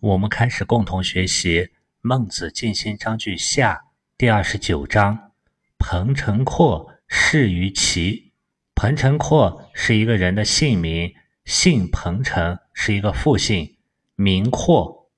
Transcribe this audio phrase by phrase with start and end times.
[0.00, 1.60] 我们开始共同学习
[2.02, 3.74] 《孟子尽心章句下》
[4.16, 5.32] 第二十九章。
[5.76, 8.32] 彭城阔仕于齐。
[8.76, 11.12] 彭城阔是一个人的姓名，
[11.44, 13.76] 姓彭城是一个复姓，
[14.14, 15.10] 名阔。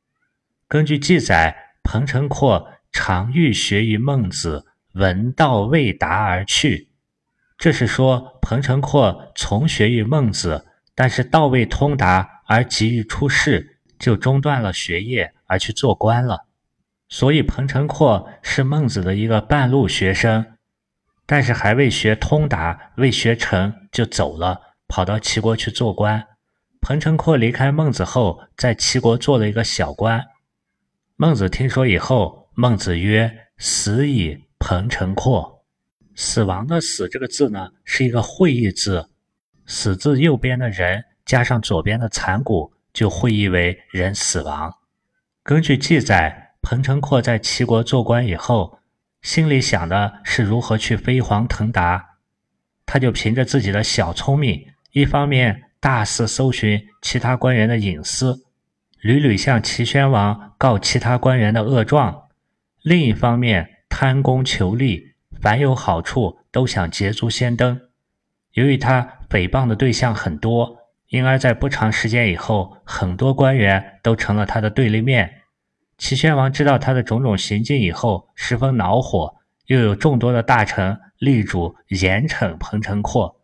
[0.67, 6.89] 根据记载，彭城阔常欲学于孟子，闻道未达而去。
[7.59, 13.77] 这是说彭城阔从学于孟子，但是道未通达而急于出仕。
[14.01, 16.47] 就中断了学业而去做官了，
[17.09, 20.45] 所以彭城阔是孟子的一个半路学生，
[21.27, 26.27] 但是还未学通达，未学成就走了，跑到齐国去做官。
[26.81, 30.25] 彭城阔离开孟子后，在齐国做了一个小官。
[31.17, 35.63] 孟子听说以后，孟子曰：“死矣，彭城阔。”
[36.17, 39.11] 死亡的“死”这个字呢，是一个会意字
[39.67, 42.73] ，“死”字右边的人加上左边的残骨。
[42.93, 44.75] 就会意为人死亡。
[45.43, 48.79] 根据记载，彭城阔在齐国做官以后，
[49.23, 52.17] 心里想的是如何去飞黄腾达。
[52.85, 58.45] 他就凭着自己的小聪明，一方面大肆搜寻其他官员的隐私，
[59.01, 62.29] 屡屡向齐宣王告其他官员的恶状；
[62.83, 67.81] 另一方面贪功求利，凡有好处都想捷足先登。
[68.53, 70.80] 由于他诽谤的对象很多。
[71.11, 75.43] 因而，在不长时间以后，很多官员都成了他的对立面。
[75.99, 79.35] 齐宣王知道他的种种行径以后，十分恼火，
[79.67, 83.41] 又有众多的大臣力主严惩彭城阔，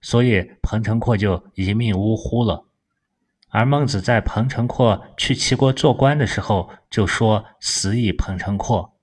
[0.00, 2.64] 所以彭城阔就一命呜呼了。
[3.50, 8.94] 而孟子在彭城阔去齐国做官的时候，就说“死矣，彭城阔”。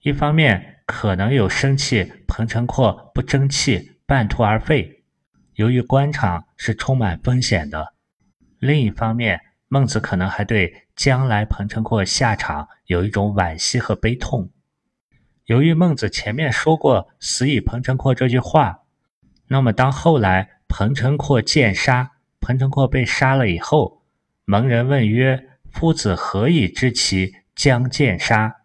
[0.00, 5.04] 一方面可能有生气彭城阔不争气，半途而废。
[5.56, 7.94] 由于官场是充满风险的，
[8.58, 14.50] 另一方面，孟子可能还对将来彭城阔下场有一种惋惜和悲痛。
[15.46, 18.80] 由于孟子前面说过“死以彭城阔”这句话，
[19.48, 22.10] 那么当后来彭城阔剑杀，
[22.42, 24.02] 彭城阔被杀了以后，
[24.44, 28.56] 蒙人问曰：“夫子何以知其将剑杀？”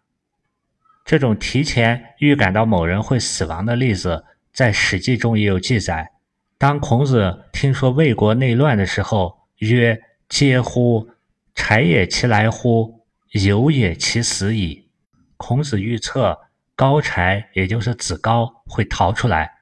[1.06, 6.12] 这种提前预感到某人会死亡的例子，在《史记》中也有记载。
[6.58, 11.10] 当孔子听说魏国内乱的时候，曰：“嗟乎！
[11.54, 13.04] 柴也其来乎？
[13.32, 14.88] 有也其死矣。”
[15.36, 16.38] 孔子预测
[16.74, 19.52] 高柴，也就是子高会逃出来，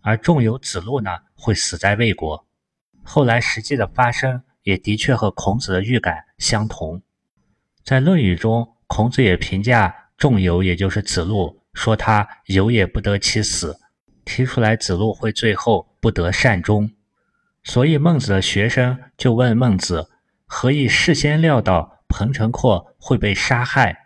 [0.00, 2.46] 而仲由子路呢会死在魏国。
[3.02, 7.02] 后来实际的发生也的确和孔子的预感相同。
[7.82, 13.80] 在《论语》中，孔子也评价仲由，也就是子路，说他有也不得其死。
[14.24, 16.90] 提出来，子路会最后不得善终，
[17.62, 20.10] 所以孟子的学生就问孟子：
[20.44, 23.96] 何以事先料到彭城阔会被杀害？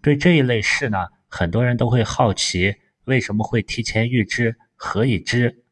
[0.00, 4.56] 对这一类事呢，很多人都会好奇，为什么会提前预知？
[4.76, 5.62] 何以知？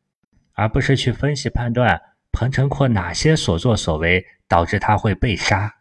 [0.52, 1.98] 而不是去分析判断
[2.30, 5.76] 彭城阔哪些所作所为导致他会被杀。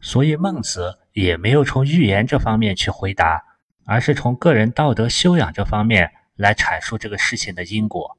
[0.00, 3.42] 所以孟子也没有从预言这方面去回答，
[3.84, 6.12] 而是从个人道德修养这方面。
[6.36, 8.16] 来阐述这个事情的因果。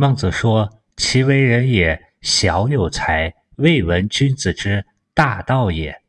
[0.00, 6.00] 孟子说：“其为人也，小有才，未闻君子之大道也，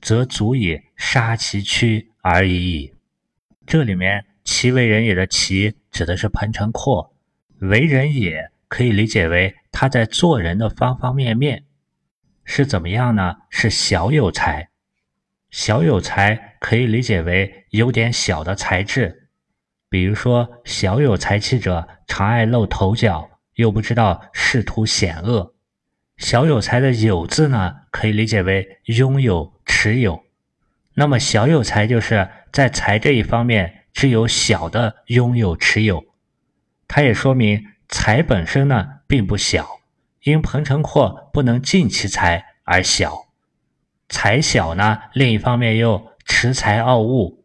[0.00, 2.94] 则足以杀其躯而已矣。”
[3.66, 7.16] 这里面“其为人也”的“其”指的是彭城阔
[7.58, 11.64] ，“为人也”可以理解为他在做人的方方面面
[12.44, 13.38] 是怎么样呢？
[13.50, 14.68] 是小有才，
[15.50, 19.30] 小有才可以理解为有点小的才智。
[19.88, 25.54] 比如说，小有才气者常爱露头角，又不知道仕途险恶。
[26.16, 30.22] 小有才的“有”字呢，可以理解为拥有、持有。
[30.94, 36.04] 那么，小有才就是在财这一方面只有小的拥有、持有。
[36.86, 39.66] 它也说明财本身呢并不小，
[40.22, 43.28] 因彭城阔不能尽其财而小。
[44.08, 47.44] 财小呢，另一方面又持财傲物，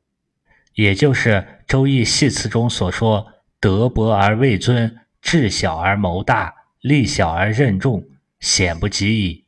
[0.73, 1.45] 也就是。
[1.69, 8.01] 《周易》系辞中所说：“德薄而位尊，智小而谋大，力小而任重，
[8.39, 9.43] 险不及矣。”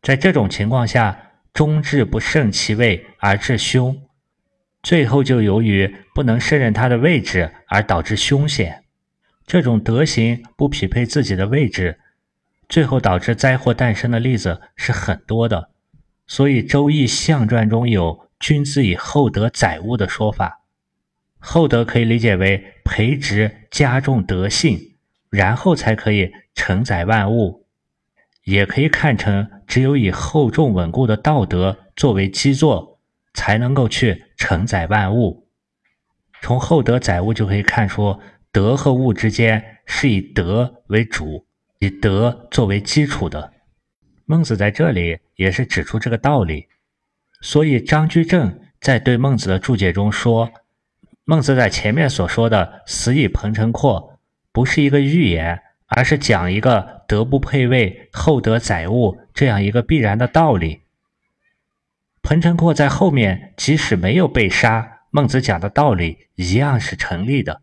[0.00, 4.00] 在这种情况下，终至不胜其位而致凶，
[4.80, 8.84] 最后就由于不能胜任他的位置而导致凶险。
[9.44, 11.98] 这种德行不匹配自己的位置，
[12.68, 15.70] 最后导致灾祸诞生的例子是很多的。
[16.28, 20.60] 所以，《周易》象传中有“君子以厚德载物”的说法。
[21.40, 24.78] 厚德可以理解为培植、加重德性，
[25.30, 27.66] 然后才可以承载万物。
[28.44, 32.98] 也可以看成只有以厚重稳固的道德作为基座，
[33.34, 35.46] 才能够去承载万物。
[36.40, 38.18] 从厚德载物就可以看出，
[38.50, 41.44] 德和物之间是以德为主，
[41.78, 43.52] 以德作为基础的。
[44.24, 46.68] 孟子在这里也是指出这个道理。
[47.40, 50.50] 所以张居正在对孟子的注解中说
[51.24, 54.17] ：“孟子在前面所说的‘死以彭城阔’，
[54.58, 60.80] 不是一个预言，而是讲一个德不配位，厚德载物这样一个必然的道理。
[62.22, 67.62] 彭城阔在后面即使没有被杀，孟子讲的道理一样是成立的。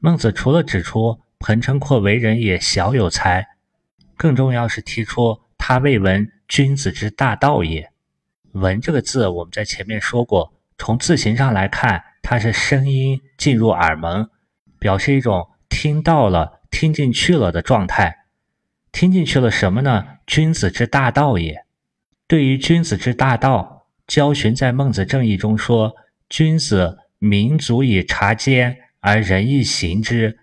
[0.00, 3.46] 孟子除了指出彭城阔为人也小有才，
[4.16, 7.90] 更重要是提出他未闻君子之大道也。”
[8.52, 14.30] 闻这个字，我们在前面说过，从字形上来看，它是声音进入耳门，
[14.78, 15.50] 表示一种
[15.84, 18.24] 听到了、听进去了的状态。
[18.90, 20.06] 听进去了什么呢？
[20.26, 21.66] 君子之大道也。
[22.26, 25.94] 对于君子之大道，焦循在《孟子正义》中说
[26.30, 30.38] ：“君子明足以察奸而仁义行之，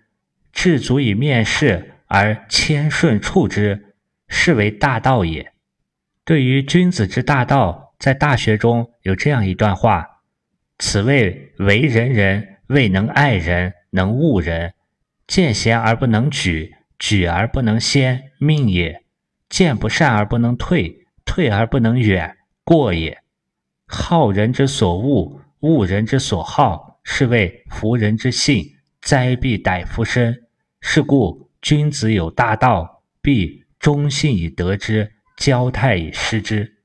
[0.52, 3.96] 智足以面事而谦顺处之，
[4.28, 5.52] 是为大道也。”
[6.24, 7.94] 对于君子之大道。
[7.98, 10.22] 在《大学》中有这样一段话
[10.78, 14.70] ：“此谓为人人，未能爱人，能恶人；
[15.26, 19.02] 见贤而不能举，举而不能先，命也；
[19.48, 23.22] 见不善而不能退，退而不能远，过也。
[23.86, 28.64] 好人之所恶，恶人之所好，是谓夫人之性，
[29.00, 30.44] 灾必逮夫身。
[30.80, 36.78] 是故君子有大道，必忠信以得之，交泰以失之。”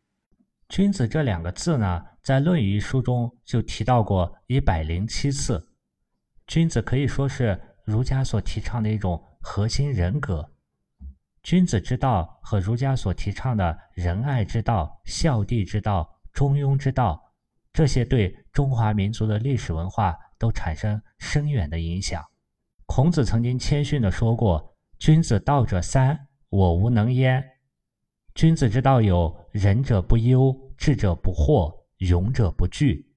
[0.69, 5.69] 君子这两个字呢，在《论语》一书中就提到过一百零七次。
[6.45, 10.51] 君子可以说是儒家所提倡的一种核心人格。
[11.41, 17.31] 君子之道和儒家所提倡的仁爱之道、孝悌之道、中庸之道，
[17.71, 22.21] 这些对中华民族的历史文化都产生深远的影响。
[22.85, 27.41] 孔子曾经谦逊地说过：“君子道者三，我无能焉。”
[28.35, 33.15] 君子之道有仁者不忧，智者不惑，勇者不惧。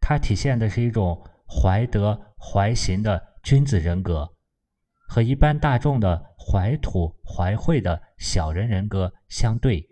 [0.00, 4.30] 它体现的是一种怀德怀行的君子人格，
[5.08, 9.88] 和一般大众的怀土怀惠的小人人格相对。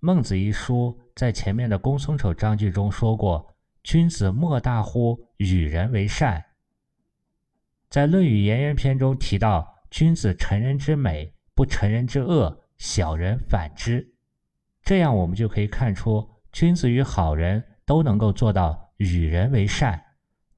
[0.00, 3.54] 孟子一书在前面的公孙丑章句中说过
[3.84, 6.42] ：“君子莫大乎与人为善。”
[7.90, 14.14] 在《论语颜渊篇》中提到：“君子成人之美，不成人之恶。”小人反之，
[14.82, 20.02] 这样我们就可以看出，君子与好人都能够做到与人为善。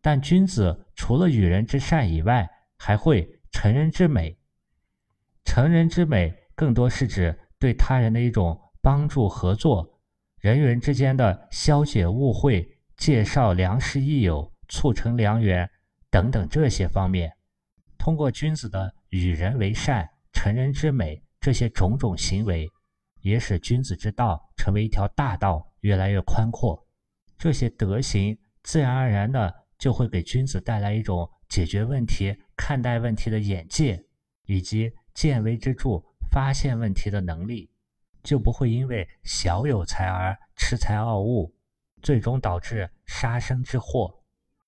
[0.00, 4.38] 但君子除了与人之善以外，还会成人之美。
[5.44, 10.00] 成人之美更多是指对他人的一种帮助、合作，
[10.40, 15.68] 人与人之间的消解误会、介绍良师益友、促成良缘
[16.10, 17.32] 等等这些方面。
[17.98, 21.22] 通过君子的与人为善、成人之美。
[21.42, 22.70] 这些种种行为，
[23.22, 26.86] 也使君子之道成为一条大道，越来越宽阔。
[27.38, 34.04] 这些德行自然而然的就会给君子带来一种解决问题、看待问题的眼界，
[34.44, 36.00] 以及见微知著、
[36.30, 37.70] 发现问题的能力，
[38.22, 41.52] 就不会因为小有才而恃才傲物，
[42.02, 44.22] 最终导致杀身之祸。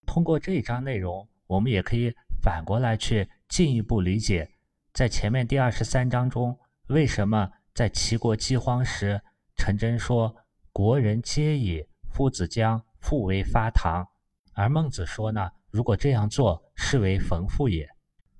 [0.07, 4.51] 通过这一章内容，我们也可以反过来去进一步理解。
[4.95, 6.59] 在前面第二十三章中，
[6.89, 9.21] 为什么在齐国饥荒时，
[9.57, 10.35] 陈真说
[10.73, 14.07] “国人皆以夫子将复为发堂”，
[14.55, 15.51] 而孟子说呢？
[15.71, 17.89] 如果这样做，是为逢富也。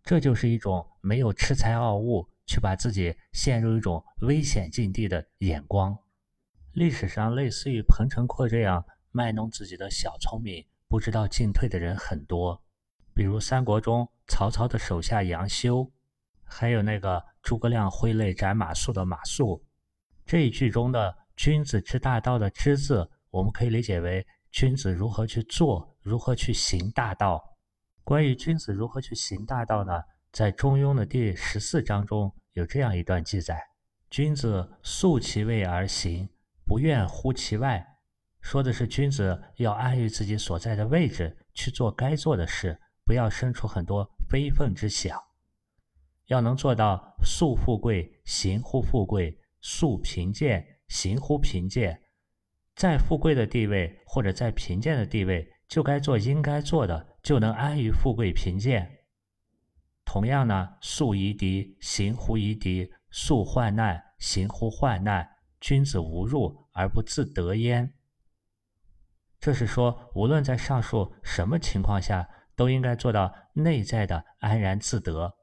[0.04, 5.97] 这就是一种没有恃才傲物，却把自己陷入一种危险境地的眼光。
[6.73, 12.62] 历史上，类似于彭城阔这样卖弄自己的小聪明、不知道进退的人很多，
[13.14, 15.90] 比如三国中曹操的手下杨修。
[16.45, 19.62] 还有那个诸葛亮挥泪斩马谡的马谡，
[20.26, 27.56] 这一句中的“君子之大道”的“之”字，我们可以理解为君子如何去做，如何去行大道。
[28.04, 30.02] 关于君子如何去行大道呢？
[30.32, 33.62] 在《中庸》的第十四章中有这样一段记载
[34.11, 36.28] ：“君子素其位而行，
[36.66, 37.87] 不愿乎其外。”
[38.40, 45.16] 说的是君子要安于自己所在的位置，去做该做的事，不要生出很多非分之想。
[46.26, 52.02] 要能做到素富贵，行乎富贵；素贫贱，行乎贫贱。
[52.75, 59.06] 在富贵的地位或者在贫贱的地位，就该做应该做的，就能安于富贵贫贱。
[60.04, 65.26] 同样呢，素夷狄，行乎夷狄；素患难，行乎患难，
[65.62, 67.94] 君子无入而不自得焉。
[69.40, 75.38] 这是说，无论在上述什么情况下，都应该做到内在的安然自得。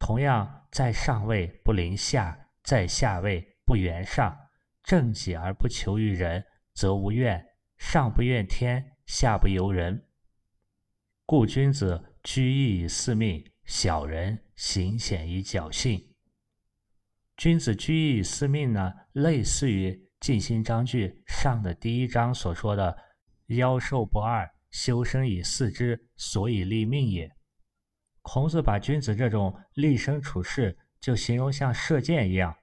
[0.00, 4.36] 同样，在上位不临下，在下位不圆上，
[4.82, 7.46] 正己而不求于人，则无怨。
[7.84, 10.06] 上不怨天，下不尤人。
[11.26, 16.14] 故君子居易以四命，小人行险以侥幸。
[17.36, 22.96] 君子居易以四命呢，类似于尽心章句上的第一章所说的
[23.48, 27.30] “夭寿不二，修身以四之，所以立命也”。
[28.22, 32.56] 孔子把君子这种立身处世，就形容像射箭一样，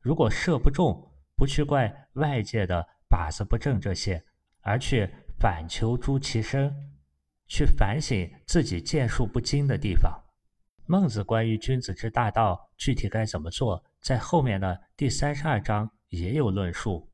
[0.00, 4.22] 如果射不中，不去怪外界的靶子不正这些。
[4.64, 6.74] 而去反求诸其身，
[7.46, 10.10] 去反省自己剑术不精的地方。
[10.86, 17.10] 孟子关于君子之大道具体该怎么做，在后面的第三十二章也有论述。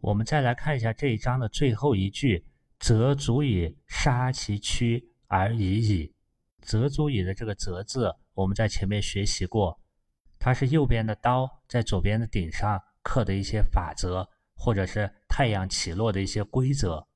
[0.00, 2.46] 我们再来看一下这一章的最后一句
[2.80, 6.14] ：“则足以杀其躯而已矣。
[6.62, 9.78] ”“则足以”的这个“则”字，我们在前面学习过，
[10.38, 14.28] 它是右边的刀在左边的顶上刻的一些法则。
[14.58, 17.06] 或者是太阳起落的一些规则，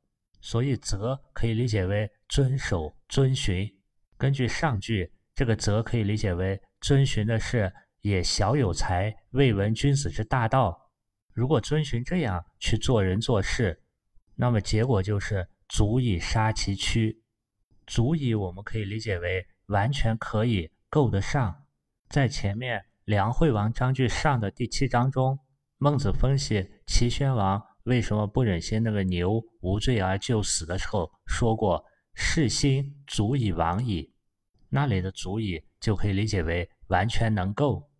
[0.41, 3.69] 所以“则”可以理解为遵守、遵循。
[4.17, 7.73] 根据上句，这个“则”可以理解为遵循的是
[8.03, 10.91] “也小有才，未闻君子之大道”。
[11.35, 13.83] 如果遵循这样去做人做事，
[14.37, 17.21] 那么结果就是足以杀其躯。
[17.87, 21.65] 足以，我们可以理解为完全可以够得上。
[22.09, 25.37] 在前面《梁惠王章句上》的第七章中。
[25.79, 31.83] 孟子分析齐宣王为什么不忍心那个牛无罪而就死的时候，说过
[32.15, 34.13] “世心足以亡矣”，
[34.69, 37.91] 那里的“足以”就可以理解为完全能够。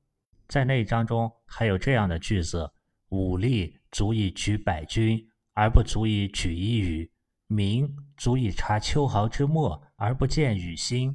[0.47, 2.71] 在那一章中还有这样的句子
[3.09, 7.11] ：“武力足以举百军，而不足以举一羽；
[7.47, 11.11] 民足以察秋毫之末，而不见羽心；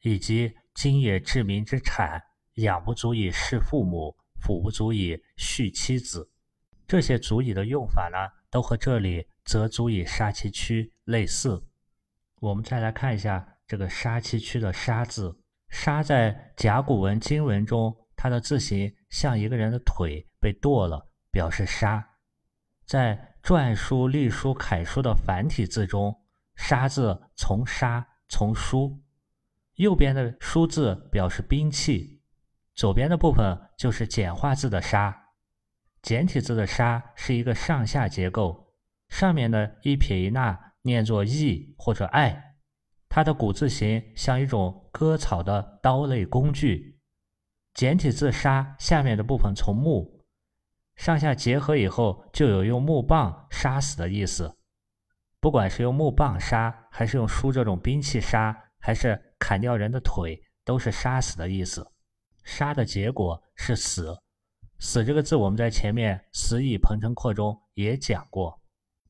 [0.00, 2.22] 以及今也治民之产，
[2.54, 6.30] 养不足以侍父母。”辅不足以恤妻子，
[6.88, 8.16] 这些足以的用法呢，
[8.50, 11.62] 都和这里则足以杀其躯类似。
[12.40, 22.02] 我们再来看一下这个杀其躯的杀字，杀在甲骨文经文中，它的字形像一个人的腿被剁了，表示杀。
[22.86, 26.18] 在篆书、隶书、楷书的繁体字中，
[26.56, 28.98] 杀字从杀从书，
[29.74, 32.22] 右边的书字表示兵器。
[32.74, 35.14] 左边的部分就是简化字的“杀”，
[36.02, 38.72] 简体字的“杀”是一个上下结构，
[39.08, 42.54] 上面的一撇一捺念作“意”或者“爱”，
[43.08, 47.00] 它的古字形像一种割草的刀类工具。
[47.74, 50.24] 简体字“杀”下面的部分从木，
[50.96, 54.56] 上下结合以后就有用木棒杀死的意思。
[55.40, 61.92] 不管是用木棒杀，还是用书这种兵器杀，还是砍掉人的腿，都是杀死的意思。
[62.42, 64.18] 杀的结果是死，
[64.80, 68.60] 死这个字我们在前面《死以彭城阔》中也讲过。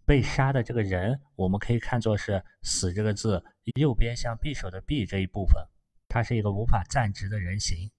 [0.06, 3.44] 被杀的这个人，我们可以看作是“死”这个字
[3.74, 5.62] 右边像匕首的“匕”这一部分，
[6.08, 7.90] 它是一个无法站直的人形。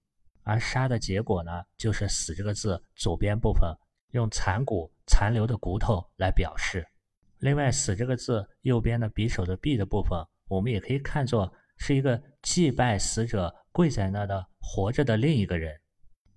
[0.42, 3.72] 而杀的结果呢，就是“死”这个字左边部分
[4.10, 6.84] 用残骨、残留的骨头来表示。
[7.38, 13.54] 另外，“死”这个字右边的匕首的“匕”的部分，我们也可以看作是一个祭拜死者。
[13.72, 15.80] 跪在那的活着的另一个人。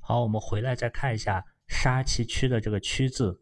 [0.06, 3.42] 好，我们回来再看一下“杀其躯”的这个“躯”字。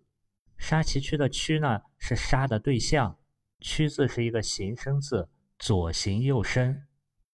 [0.59, 3.17] 杀其躯的“躯”呢，是杀的对象。
[3.61, 5.27] 躯字是一个形声字，
[5.57, 6.83] 左形右声。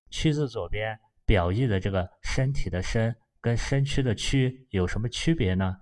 [0.10, 5.76] 躯字左边表意的这个身体的“身”跟身躯的“躯”有什么区别呢？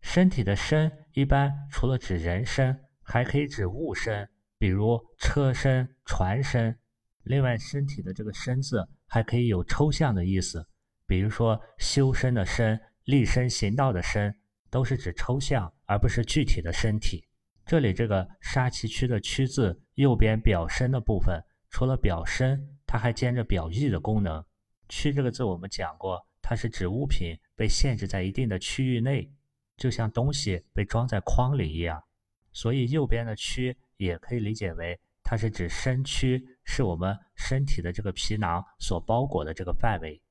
[0.00, 6.78] 身体的“身”一般除了指人身，还可以指物身，比如车身、船身。
[7.24, 8.88] 另外，身体的这个“身”字。
[9.12, 10.64] 还可以有抽象的意思，
[11.10, 14.32] 比如说修身的身、立身行道的身，
[14.70, 17.26] 都是指抽象而不是具体的身体。
[17.66, 24.44] 这里这个杀其躯的躯字右边表身的部分，除了表身，它还兼着表意的功能。
[24.88, 29.28] 躯这个字我们讲过，它是指物品被限制在一定的区域内，
[29.76, 32.00] 就像东西被装在筐里一样。
[32.52, 34.96] 所以右边的躯也可以理解为。
[35.24, 40.22] 它是指身躯，是我们身体的这个皮囊所包裹的这个范围。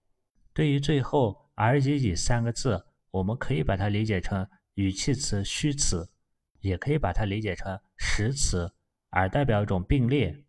[0.60, 6.12] 对于最后“而已矣”三个字，我们可以把它理解成语气词、虚词，
[6.60, 8.70] 也可以把它理解成实词，
[9.10, 10.44] 而代表一种并列。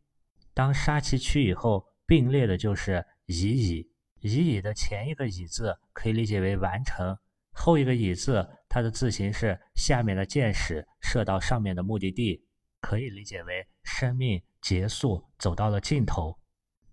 [0.53, 3.89] 当杀其躯以后，并列的就是已矣。
[4.19, 7.17] 已矣的前一个已字可以理解为完成，
[7.53, 12.45] 后一个已字它的字形是下面的箭矢射到上面的目的地，
[12.81, 16.37] 可以理解为生命结束，走到了尽头。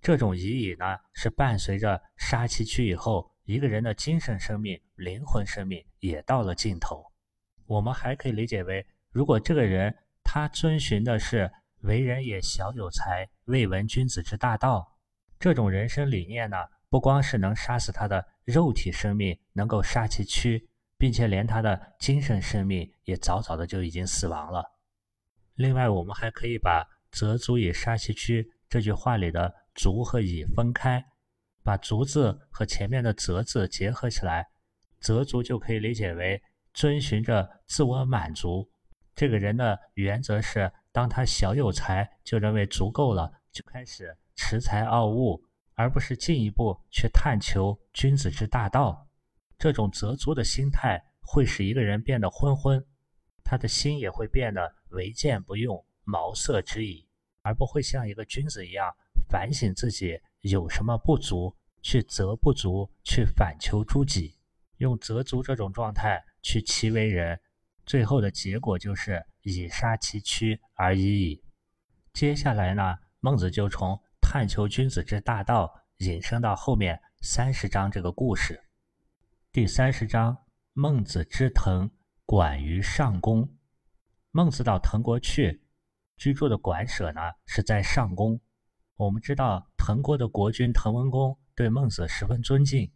[0.07, 7.03] 这种乙乙呢，是伴随着杀气区以后，一个人的精神生命、灵魂生命也到了尽头。
[7.65, 14.97] 我们还可以理解为，如果这个人他遵循的是为人也小有才，未闻君子之大道
[15.37, 16.55] 这种人生理念呢？
[16.87, 24.71] 不光是能杀死他的肉体生命，能够杀其躯，并且连他的精神生命也早早的就已经死亡了。
[25.55, 31.05] 另外，我们还可以把“则足以杀其躯”这句话里的“足”和“以”分开，
[31.63, 34.49] 把“足”字和前面的“则”字结合起来
[34.99, 36.41] ，“则足”就可以理解为
[36.73, 38.69] 遵循着自我满足。
[39.15, 45.41] 这个人的原则是，当他小有才，就认为足够了，就开始恃才傲物。
[45.79, 49.07] 而不是进一步去探求君子之大道，
[49.59, 52.83] 这种择足的心态会使一个人变得昏昏，
[53.43, 57.07] 他的心也会变得为见不用，毛色之矣，
[57.43, 58.91] 而不会像一个君子一样
[59.29, 64.37] 反省自己有什么不足，去责不足，去反求诸己，
[64.77, 67.39] 用责足这种状态去其为人，
[67.85, 71.43] 最后的结果就是以杀其躯而已矣。
[72.13, 73.99] 接下来呢，孟子就从。
[74.29, 78.61] 探求君子之大道，引申到后面三十章这个故事。
[79.53, 80.37] 第三十章，
[80.73, 81.89] 孟子之滕，
[82.25, 83.49] 管于上宫。
[84.31, 85.63] 孟子到滕国去
[86.17, 88.37] 居住的馆舍呢，是在上宫。
[88.97, 92.91] 我们知道滕国的国君滕文公对孟子十分尊敬，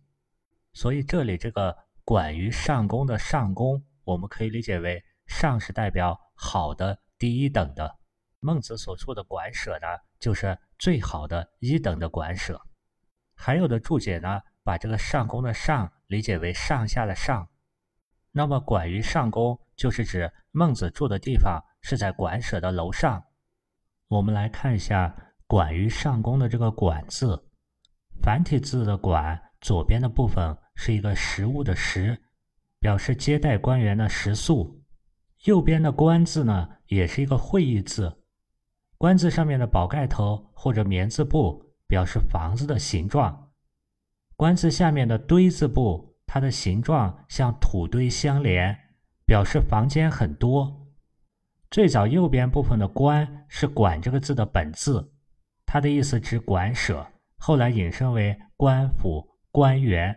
[0.73, 7.99] 所以这里这个管于上宫的上宫，我们可以理解为上是代表好的、第一等的。
[8.39, 9.85] 孟子所处的馆舍呢，
[10.19, 12.59] 就是最好的一等的馆舍。
[13.35, 17.47] 还有的注解呢，把这个上宫的上理解为上下的上。
[18.31, 23.23] 那么管于上宫，就是指孟子住的地方是在馆舍的楼上。
[24.07, 27.37] 我们来看一下管于上宫的这个管字，
[28.21, 32.17] 繁体字的管左边的部分是一个食物的食，
[32.79, 34.81] 表示接待官员的食宿。
[35.43, 38.23] 右边的官字呢，也是一个会意字。
[38.97, 43.51] 官字上面的宝盖头或者棉字部表示房子的形状，
[44.37, 48.73] 官字下面的堆字部，它的形状像土堆相连，
[49.25, 50.87] 表示房间很多。
[51.69, 55.11] 最早右边部分的官是管这个字的本字，
[55.73, 57.07] 它的意思指馆舍，
[57.37, 60.13] 后来引申为官府、官员。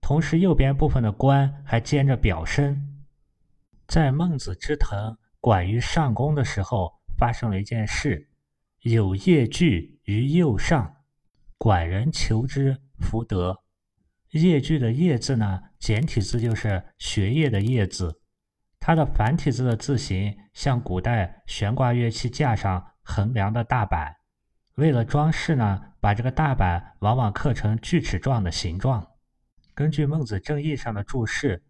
[0.00, 3.04] 同时右边部分的官还兼着表身。
[3.86, 6.92] 在孟子之滕，管于上宫的时候。
[7.16, 8.28] 发生了一件事，
[8.80, 10.96] 有业具于右上，
[11.56, 13.62] 管人求之，弗得。
[14.32, 18.20] 业具的业字呢，简体字就是学业的业字，
[18.80, 24.16] 它的繁体字的字形像古代悬挂乐器架上横梁的大板。
[24.76, 29.06] 为了装饰呢，把这个大板往往刻成锯齿状的形状。
[29.74, 31.62] 根据孟子正义上的注释，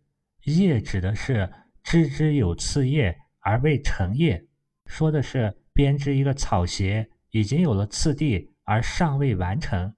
[0.43, 1.53] 叶指的是
[1.85, 4.45] 枝枝有次叶而未成叶。
[4.87, 9.95] 说的是编织一个草鞋，已经有了次第而尚未完成。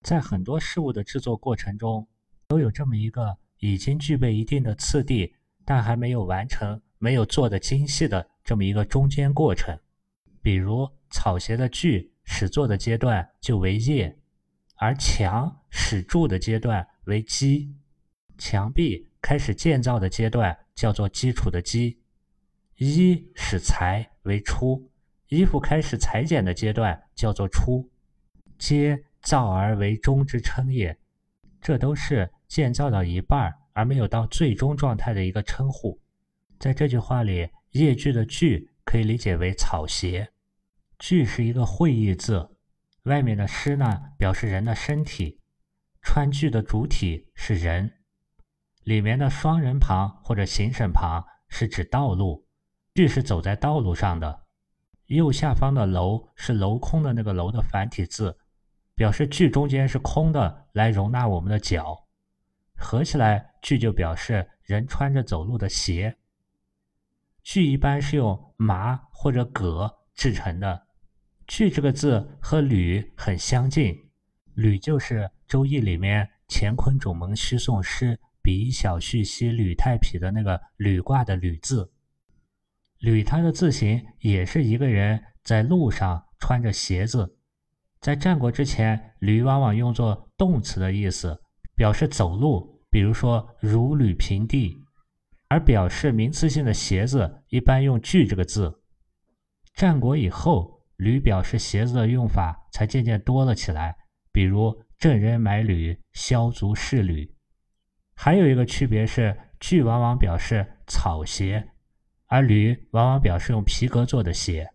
[0.00, 2.06] 在很多事物的制作过程中，
[2.46, 9.76] 都有这么一个已经具备一定的次第，但还没有完成、没有做的精细的这么一个中间过程。
[10.40, 14.16] 比如草鞋的锯始做的阶段就为业，
[14.76, 17.76] 而墙始筑的阶段为基，
[18.38, 22.00] 墙壁开始建造的阶段叫做基础的基。
[22.78, 24.90] 一始裁为初，
[25.28, 27.86] 衣服开始裁剪的阶段叫做初，
[28.58, 30.98] 皆造而为终之称也。
[31.60, 36.00] 这都是建造到一半而没有到最终状态的一个称呼。
[36.58, 40.31] 在这句话里，业具的具可以理解为草鞋，
[41.02, 42.56] 具是一个会意字，
[43.02, 45.40] 外面的师呢表示人的身体，
[46.00, 47.92] 穿剧的主体是人，
[48.84, 52.46] 里面的双人旁或者行省旁是指道路。
[52.94, 54.44] 句是走在道路上的，
[55.06, 58.38] 右下方的楼是镂空的那个楼的繁体字，
[58.94, 62.06] 表示句中间是空的，来容纳我们的脚。
[62.76, 66.16] 合起来句就表示人穿着走路的鞋。
[67.42, 70.86] 句一般是用麻或者葛制成的。
[71.54, 73.94] 句这个字和履很相近，
[74.54, 81.92] 履就是《周易》里面乾坤主蒙虚宋诗比小旭兮履太否的那个履卦的履字。
[83.00, 87.36] 履，它的字形也是一个人在路上穿着鞋子。
[88.00, 91.38] 在战国之前，驴往往用作动词的意思，
[91.76, 94.82] 表示走路，比如说如履平地；
[95.48, 98.80] 而表示名词性的鞋子，一般用具这个字。
[99.74, 103.96] 战国以后，履表示鞋子的用法才渐渐多了起来，
[104.30, 107.34] 比如郑人买履，削足适履。
[108.14, 111.72] 还有一个区别是，具往往表示草鞋，
[112.26, 114.70] 而履往往表示用皮革做的鞋。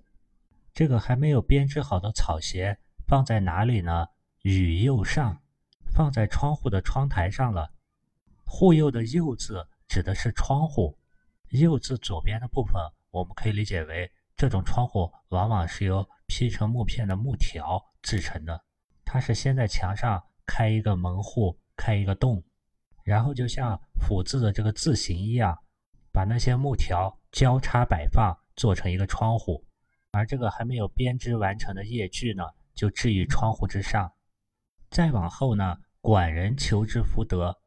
[0.74, 4.08] 这个还没有编织好的草鞋放在哪里呢？
[4.42, 5.42] 雨右上，
[5.94, 7.72] 放在窗户的窗台上了。
[8.44, 10.98] 护右的右字指的是窗户，
[11.52, 14.12] 右字左边的部分，我们可以理解为。
[14.38, 18.64] 这种窗户往往是由劈成木片的木条制成的，
[19.04, 22.44] 它是先在墙上开一个门户，开一个洞，
[23.04, 25.58] 然后就像斧字的这个字形一样，
[26.14, 29.66] 把那些木条交叉摆放，做成一个窗户。
[30.12, 32.44] 而这个还没有编织完成的叶具呢，
[32.76, 34.14] 就置于窗户之上。
[34.92, 37.58] 再往后呢，管人求之弗得，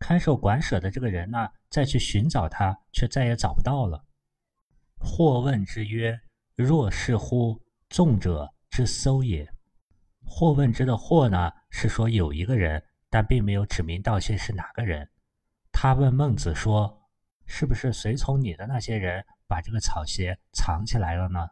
[0.00, 4.04] 看守管舍的这个人呢，再去寻找他，却再也找不到了。
[4.98, 6.20] 或问之曰
[6.56, 9.48] ：“若是乎众者之搜也。”
[10.24, 15.08] 或问之的“或”呢，是说有一个人，但并没有指名道姓是哪个人。
[15.70, 17.02] 他问孟子说
[17.46, 21.46] ：“是不是随从你的那些人把这个草鞋藏起来了呢？”“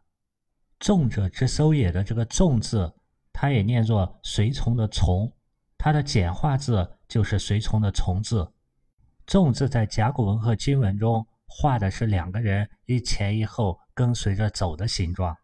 [0.80, 2.92] 众者之搜也”的这个“众”字，
[3.32, 5.32] 它也念作“随从”的“从”，
[5.78, 8.52] 它的简化字就是“随从”的“从”字。
[9.24, 11.24] “众”字在甲骨文和金文中。
[11.46, 15.36] 画的是两个人一前一后跟随着走的形状，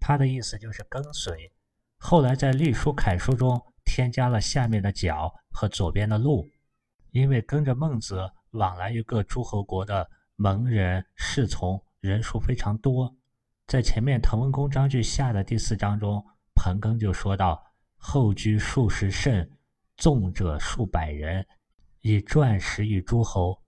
[0.00, 1.52] 他的意思就是跟随。
[1.96, 6.44] 后来在隶书楷书中添加了下面的角和左边的路，
[7.10, 13.14] 因为跟着孟子往来于各诸侯国的门人侍从人数非常多。
[13.68, 17.62] 在前面《滕文公章句下》的第四章中，彭庚就说到
[17.94, 19.48] ：“后居数十乘，
[19.96, 21.46] 纵者数百人，
[22.00, 23.61] 以传食于诸侯。”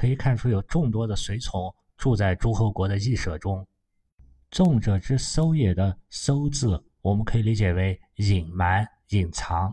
[0.00, 3.68] 可以看出，有众多的随从住在诸侯国的邑舍中。
[4.50, 9.70] 众者之搜也的“搜”字，我们可以理解为隐瞒、隐藏。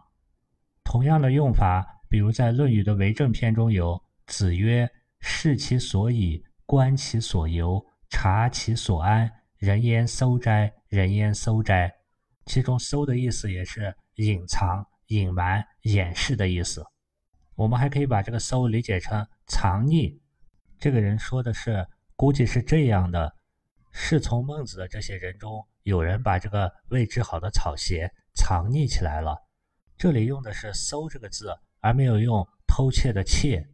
[0.84, 4.86] 同样的用法，比如在《论语》的为政篇中有“子曰：
[5.22, 9.32] 视其所以，观其所由，察其所安。
[9.56, 10.74] 人焉搜哉？
[10.90, 11.90] 人焉搜哉？”
[12.46, 16.84] 其中“搜”的意思也是隐藏、隐瞒、掩饰的意思。
[17.58, 19.28] 我们还可以把这个“搜”理解成。
[19.48, 20.20] 藏匿，
[20.78, 23.34] 这个人说的是，估计是这样的：
[23.92, 29.36] 侍从孟子的这些人中，有人把这个未织好的草鞋藏匿起来了。
[29.98, 33.68] 这里用的是“搜”这个字，而没有用“偷窃”的“窃”。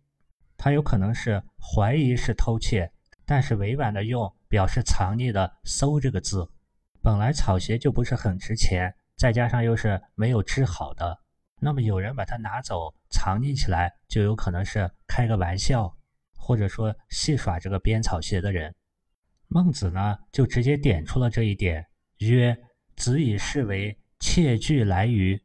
[0.56, 2.90] 他有可能是怀疑是偷窃，
[3.26, 6.50] 但是委婉的用表示藏匿的“搜”这个字。
[7.02, 11.20] 本来草鞋就不是很值钱，再加上又是没有织好的。
[11.64, 15.96] 那么有人把它拿走藏匿起来，就有可能是开个玩笑，
[16.36, 18.76] 或者说戏耍这个编草鞋的人。
[19.48, 21.86] 孟子呢，就直接点出了这一点，
[22.18, 22.54] 曰
[22.98, 25.42] ：“子以是为窃据来于。”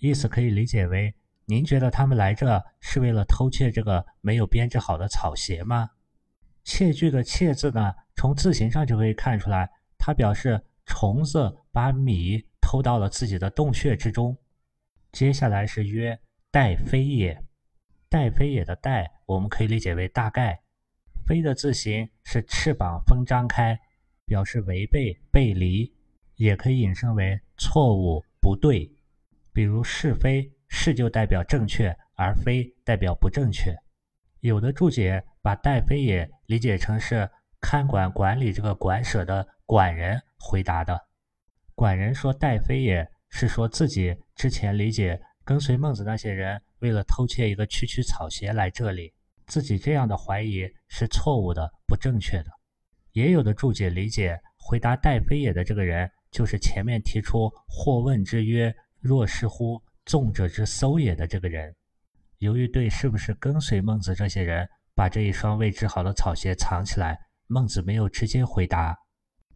[0.00, 5.90] 意思可以理解为：您觉得他们来这是为了偷窃这个没有编织好的草鞋吗？
[6.64, 9.68] 窃据的“窃”字呢，从字形上就可以看出来，
[9.98, 14.34] 它表示虫子把米偷到了自己的洞穴之中。
[15.12, 16.18] 接下来是曰
[16.52, 17.42] 待飞也，
[18.08, 20.62] 待飞也的待，我们可以理解为大概。
[21.26, 23.78] 飞的字形是翅膀分张开，
[24.24, 25.92] 表示违背、背离，
[26.36, 28.90] 也可以引申为错误、不对。
[29.52, 33.76] 比如是非，是就代表正确，而非代表不正确。
[34.40, 37.28] 有的注解把待飞也理解成是
[37.60, 41.08] 看管管理这个馆舍的管人回答的。
[41.74, 43.10] 管人说待飞也。
[43.30, 49.12] 是说自己之前理解跟随孟子那些人为了偷窃一个区区草鞋来这里，
[49.46, 52.50] 自己这样的怀疑是错误的、不正确的。
[53.12, 61.74] 也有的注解理解回答戴飞也的这个人，就是前面提出或问之曰：“若是乎纵者之搜也”的这个人。
[62.38, 68.96] 由于对是不是跟随孟子这些人把这一双未织好的草鞋藏起来，孟子没有直接回答，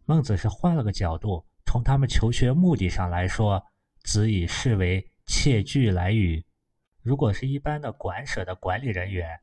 [0.05, 1.45] 孟子是换了个角度。
[1.75, 3.61] 从他们求学目的上来说，
[4.05, 6.41] 子以视为窃据来语。
[7.01, 9.37] 如果是一般的馆舍的管理人员，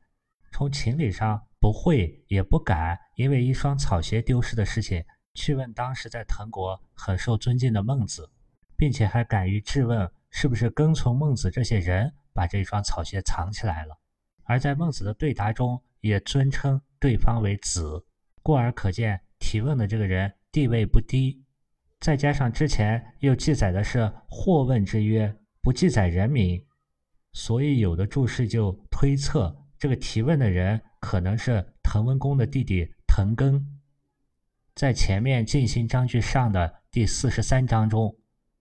[0.51, 8.27] 从情理上不会也不敢，因为一双草鞋丢失的事情去问当时在滕国很受尊敬的孟子，
[8.75, 13.95] 并且还敢于质问是不是跟从孟子这些人把这双草鞋藏起来了。
[14.45, 18.03] 而在孟子的对答中，也尊称对方为子，
[18.41, 21.42] 故而可见提问的这个人地位不低。
[22.03, 26.61] 再加上之前又记载的是或问之曰，不记载人名，
[27.31, 33.63] 所以有的注释就推测，这个提问的人可能是滕文公的弟弟滕庚。
[34.75, 38.13] 在前面《晋兴章句上》的第四十三章中，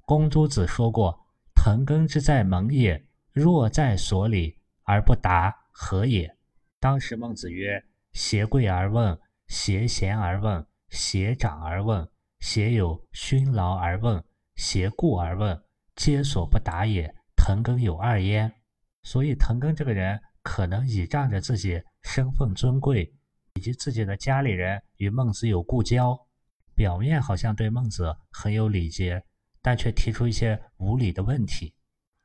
[0.02, 1.18] 公诸子说过
[1.52, 6.32] ：“滕庚之在蒙也，若在所里而不答，何也？”
[6.78, 7.82] 当时孟子曰
[8.14, 12.08] ：“挟贵而问，挟贤而问，挟长而问，
[12.42, 14.22] 挟有勋劳而问，
[14.56, 15.62] 挟故而问，
[15.94, 17.14] 皆所不答也。
[17.36, 18.52] 滕庚有二焉。”
[19.04, 23.14] 所以，滕庚这个人可能倚仗着自己身份尊贵。
[23.54, 26.18] 以及自己的家里人与孟子有故交，
[26.74, 29.22] 表面好像对孟子很有礼节，
[29.60, 31.74] 但却提出一些无理的问题。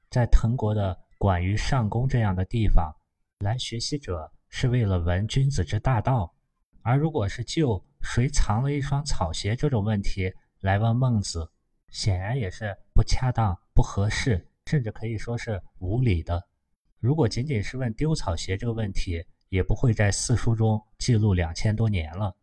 [0.10, 2.95] 在滕国的管于上宫这样的地方，
[3.39, 6.34] 来学习者是为了闻君子之大道，
[6.82, 11.52] 而如果是就谁藏了一双草鞋这种问题来问孟子，
[11.89, 16.41] 显然也是不恰当、不合适，甚至可以说是无理的。
[17.00, 22.34] 如果仅仅是问丢草鞋这个问题，也不会在四书中记录两千多年了。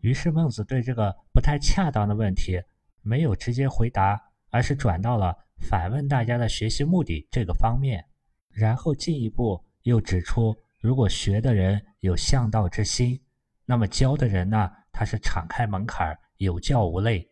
[0.00, 2.60] 于是孟子对这个不太恰当的问题
[3.00, 8.04] 没有直接回答，而是转到了反问大家的学习目的这个方面，
[8.50, 13.18] 然后进一步又指出，如果学的人有向道之心，
[13.64, 17.28] 那么教的人呢，他是敞开门槛，有教无类。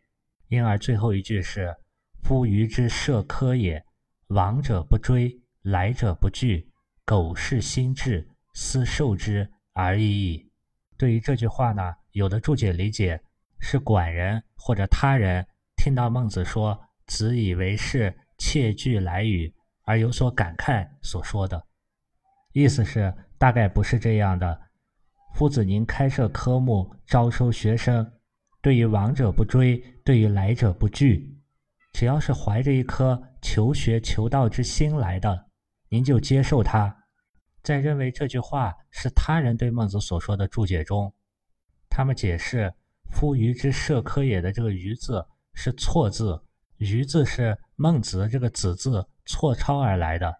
[0.49, 1.75] 因而最后一句是
[2.23, 3.83] ：“夫愚之涉科也，
[4.27, 6.69] 往者不追，来者不拒，
[7.07, 10.53] 苟是心志。”斯受之而已矣。
[10.99, 13.19] 对于这句话呢，有的注解理解
[13.59, 19.51] 是管人或者他人听到孟子说“子以为是，窃惧来语”
[19.85, 21.67] 而有所感慨所说的，
[22.53, 24.61] 意思是大概不是这样的。
[25.35, 28.13] 夫子您开设科目，招收学生，
[28.61, 31.37] 对于往者不追，对于来者不拒，
[31.93, 35.47] 只要是怀着一颗求学求道之心来的，
[35.89, 36.95] 您就接受他。
[37.63, 41.13] 在认为这句话是他人对孟子所说的注解中，
[41.89, 42.73] 他们解释
[43.11, 46.41] “夫愚之社科也”的这个“愚”字是错字
[46.77, 50.33] ，“愚”字是孟子这个“子”字错抄而来的。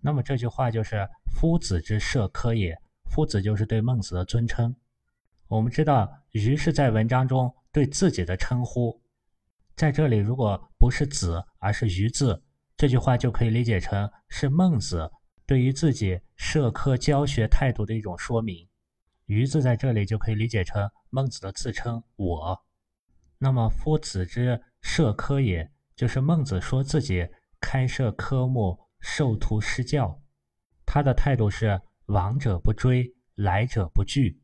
[0.00, 2.76] 那么这句话就是“夫子之社科也”，
[3.12, 4.74] 夫子就是对孟子的尊称。
[5.46, 9.02] 我们知道“愚”是在文章中对自己的称呼，
[9.76, 12.42] 在这里如果不是“子”而是“愚”字，
[12.74, 15.10] 这句话就可以理解成是孟子。
[15.44, 18.66] 对于自己社科教学态度的一种说明
[19.26, 22.64] ，“愚”字在这里就可以理解成孟子的自称“我”。
[23.36, 27.28] 那么“夫子之社科也”，就是孟子说自己
[27.60, 30.22] 开设科目、授徒施教，
[30.86, 31.78] 他的态度是
[32.12, 34.38] “往者不追，来者不拒”。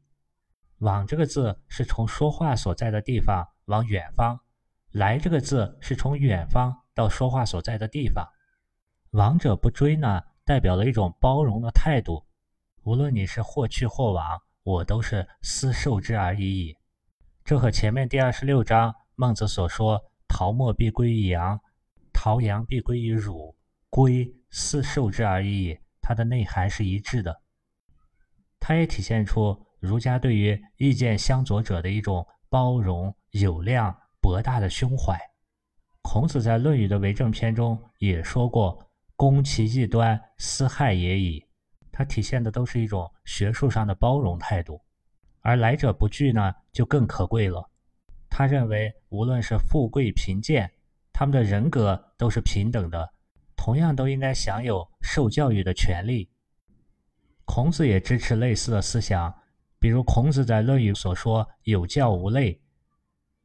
[0.81, 4.41] “往”这个字是从说话所在的地方往远方
[4.93, 8.27] ，“来”这个字是从远方到说话所在的地方。
[9.13, 10.23] “往者不追”呢？
[10.47, 12.25] 代表了一种包容的态度，
[12.85, 16.75] 无论你是或去或往，我都是斯受之而已矣。
[17.45, 21.61] 这和前面第二十六章孟子所说“陶墨必归于阳，
[22.15, 23.55] 陶阳必归于汝，
[23.91, 27.43] 归斯受之而已矣”，它的内涵是一致的。
[28.61, 35.19] 它也体现出儒家对于意见相左者的一种包容、有量、博大的胸怀。
[36.03, 38.85] 孔子在《论语》的为政篇中也说过。
[39.17, 41.45] 攻其异端，斯害也已。
[41.91, 44.81] 它体现的都是一种学术上的包容态度，
[45.41, 47.69] 而来者不拒呢，就更可贵了。
[48.31, 50.71] 他认为，无论是富贵贫贱，
[51.13, 53.13] 他们的人格都是平等的，
[53.57, 56.31] 同样都应该享有受教育的权利。
[57.51, 59.35] 孔子也支持类似的思想，
[59.81, 62.61] 比如孔子在《论语》所说“有教无类”，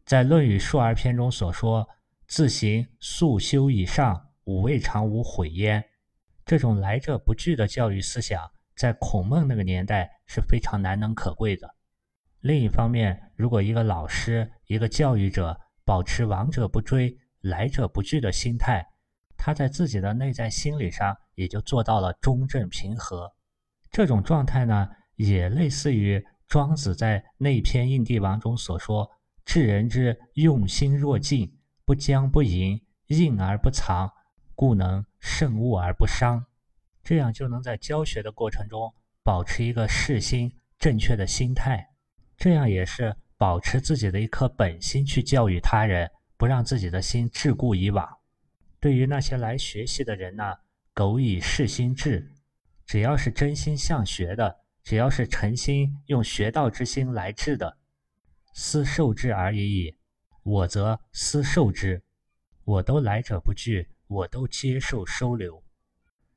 [0.05, 1.87] 在《论语述而篇》中所说
[2.27, 4.29] “自行素修以上”。
[4.43, 5.81] 吾未尝无悔焉。
[6.45, 11.73] 这种来者不拒的教育思想，在孔孟那个年代是非常难能可贵的。
[12.41, 18.85] 另一方面，如果一个老师、一个教育者保持往者不追、来者不拒的心态，
[19.37, 23.33] 他在自己的内在心理上也就做到了中正平和。
[23.93, 29.07] 这种状态呢，也类似于庄子在《那篇应帝王》中所说
[29.45, 34.11] ：“治人之用心若镜，不将不迎，应而不藏。”
[34.55, 36.43] 故能慎物而不伤，
[37.03, 41.89] 这样就能在教学的过程中保持一个适心正确的心态，
[42.37, 48.07] 这样也是保持自己的一颗本心去教育他人，不让自己的心桎梏以往。
[48.79, 50.43] 对于那些来学习的人呢，
[50.93, 52.31] 苟以适心志，
[52.85, 57.77] 只要是真心向学的，只要是诚心用学道之心来治的，
[58.53, 59.97] 斯受之而已矣。
[60.43, 62.03] 我则斯受之，
[62.63, 63.89] 我都来者不拒。
[64.05, 65.63] 我都接受收留，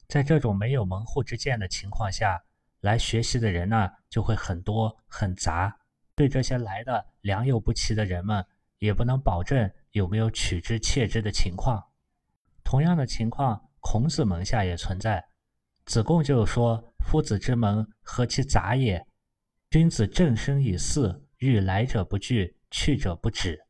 [0.09, 2.43] 在这种没有门户之见的情况下，
[2.81, 5.77] 来学习的人呢就会很多很杂。
[6.15, 8.47] 对这些来的良莠不齐的人们，
[8.79, 11.85] 也不能保证有没有取之切之的情况。
[12.65, 15.29] 同样的情况，孔子门下也存在。
[15.87, 19.07] 子贡就说：“夫子之门，何其杂也！
[19.71, 23.65] 君子正身以祀，欲来者不拒，去者不止。”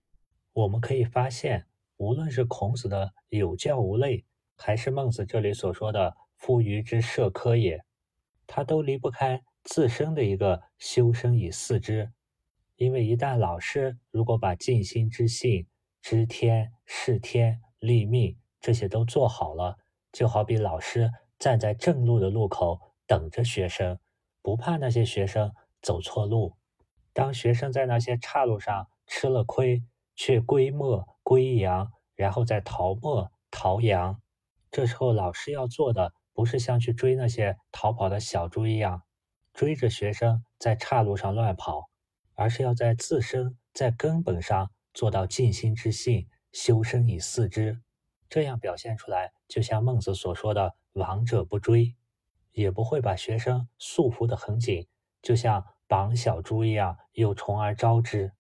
[0.55, 1.67] 我们可以发现，
[1.99, 4.25] 无论是孔子的有教无类，
[4.57, 6.17] 还是孟子这里所说的。
[6.39, 7.83] 夫余之社科也，
[8.47, 12.13] 他都离不开自身的一个修身以四之。
[12.77, 15.67] 因为一旦老师如果把尽心之性、
[16.03, 19.79] 知天、视天、立命这些都做好了，
[20.13, 23.99] 就好比老师站在正路的路口等着学生，
[24.43, 26.57] 不怕那些学生走错路。
[27.13, 29.83] 当学生在那些岔路上吃了亏，
[30.15, 34.21] 却归没归阳，然后再逃没逃阳，
[34.71, 36.13] 这时候老师要做的。
[36.33, 39.05] 不是像去追那些逃跑的小猪一样，
[39.55, 41.89] 追着学生在岔路上乱跑，
[42.35, 47.81] 而是要在自身在根本上做到尽心之性，修身以四之。
[48.29, 51.95] 这样表现出来，就像孟子所说的“往者不追”，
[52.53, 54.89] 也不会把学生束缚得很紧，
[55.23, 58.33] 就像绑小猪一样，有虫而招之。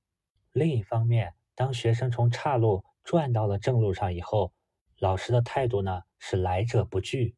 [0.53, 4.53] 另一方面，当学生从岔路转到了正路上以后，
[4.99, 7.37] 老师的态度呢是来者不拒。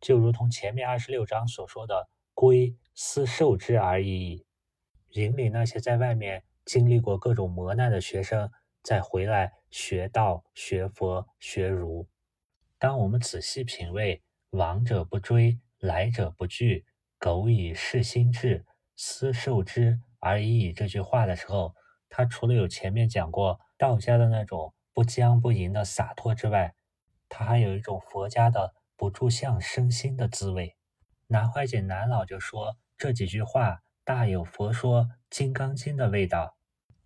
[0.00, 4.44] 就如同前面二十六章所说的“归思受之而已”，
[5.14, 8.50] 引领那些在外面经历过各种磨难的学生
[8.82, 12.08] 再回来学道、学佛、学儒。
[12.78, 14.22] 当我们仔细品味
[14.56, 16.84] “往者不追，来者不拒，
[17.18, 18.66] 苟以事心志，
[18.96, 21.74] 思受之而已矣”这句话的时候，
[22.08, 26.74] 他除了有前面讲过道家的那种不僵不迎的洒脱之外，
[27.28, 28.74] 他还有一种佛家的。
[28.98, 30.74] 不住相生心的滋味，
[31.26, 36.56] 南怀瑾南老就说这几句话大有佛说《金刚经》的味道。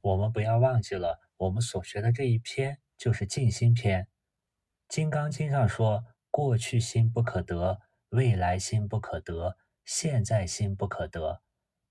[0.00, 4.04] 我们不要忘记了，我们所学的这一篇就是静心篇。
[4.88, 11.42] 《金刚经》上说：“过去心不可得，未来心不可得，现在心不可得。”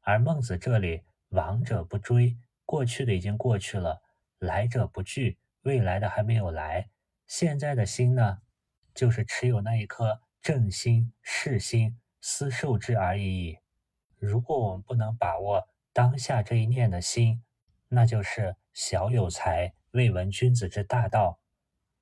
[0.02, 4.02] 而孟子这里“往者不追”，过去的已经过去了
[4.46, 6.90] ；“来者不拒”，未来的还没有来。
[7.28, 8.40] 现在的心呢？
[8.96, 13.60] 就是持有那一颗正心、是心、思受之而已矣。
[14.18, 17.44] 如果我们不能把握当下这一念的心，
[17.88, 21.40] 那就是小有才，未闻君子之大道。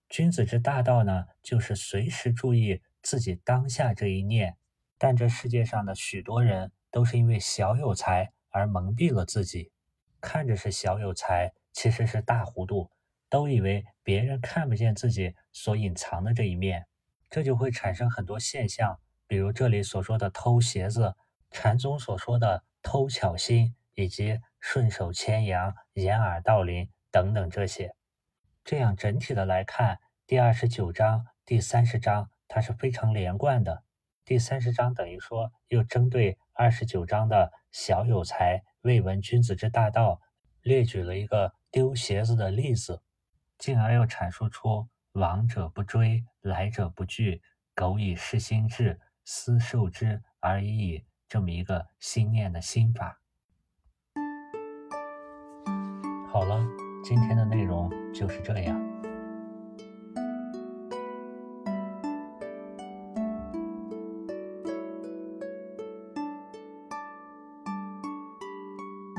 [0.09, 4.57] 君子之大道呢，就是随时注意自己当下这一念。
[4.97, 9.71] 但这世界上的许多人都是因为小有才而蒙蔽了自己，
[10.19, 12.89] 看着是小有才，其实是大糊涂。
[13.29, 16.87] 都以为别人看不见自己所隐藏的这一面，
[17.29, 21.13] 这就会产生很多现象，比如这里所说的偷鞋子，
[21.51, 27.96] 禅宗所说的偷巧心，以及顺手牵羊、掩耳盗铃等等这些。
[28.67, 33.85] 这样整体的来看，第二十九章、第三十章它是非常连贯的。
[34.25, 40.19] 第三十章等于说又针对二十九章的小有才，未闻君子之大道，
[40.63, 43.01] 列举了一个丢鞋子的例子。
[43.57, 47.41] 进而又阐述出“往者不追，来者不拒，
[47.73, 53.21] 苟以事心志，思受之而已矣”这么一个心念的心法。
[56.27, 56.59] 好了，
[57.07, 58.96] 今天的内容就是这样。